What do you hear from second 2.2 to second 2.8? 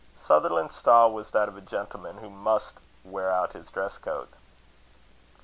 must